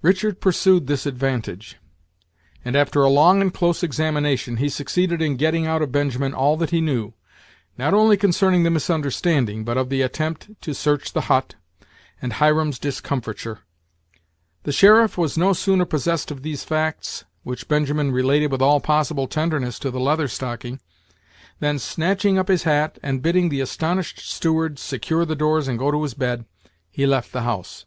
Richard 0.00 0.40
pursued 0.40 0.86
this 0.86 1.04
advantage; 1.04 1.76
and, 2.64 2.74
after 2.74 3.02
a 3.02 3.10
long 3.10 3.42
and 3.42 3.52
close 3.52 3.82
examination, 3.82 4.56
he 4.56 4.70
succeeded 4.70 5.20
in 5.20 5.36
getting 5.36 5.66
out 5.66 5.82
of 5.82 5.92
Benjamin 5.92 6.32
all 6.32 6.56
that 6.56 6.70
he 6.70 6.80
knew, 6.80 7.12
not 7.76 7.92
only 7.92 8.16
concerning 8.16 8.62
the 8.62 8.70
misunderstanding, 8.70 9.62
but 9.62 9.76
of 9.76 9.90
the 9.90 10.00
attempt 10.00 10.58
to 10.62 10.72
search 10.72 11.12
the 11.12 11.28
hut, 11.28 11.56
and 12.22 12.32
Hiram's 12.32 12.78
discomfiture. 12.78 13.58
The 14.62 14.72
sheriff 14.72 15.18
was 15.18 15.36
no 15.36 15.52
sooner 15.52 15.84
possessed 15.84 16.30
of 16.30 16.42
these 16.42 16.64
facts, 16.64 17.26
which 17.42 17.68
Benjamin 17.68 18.10
related 18.10 18.50
with 18.50 18.62
all 18.62 18.80
possible 18.80 19.26
tenderness 19.28 19.78
to 19.80 19.90
the 19.90 20.00
Leather 20.00 20.28
Stocking, 20.28 20.80
than, 21.60 21.78
snatching 21.78 22.38
up 22.38 22.48
his 22.48 22.62
hat, 22.62 22.98
and 23.02 23.20
bidding 23.20 23.50
the 23.50 23.60
astonished 23.60 24.20
steward 24.20 24.78
secure 24.78 25.26
the 25.26 25.36
doors 25.36 25.68
and 25.68 25.78
go 25.78 25.90
to 25.90 26.02
his 26.04 26.14
bed, 26.14 26.46
he 26.90 27.04
left 27.04 27.32
the 27.34 27.42
house. 27.42 27.84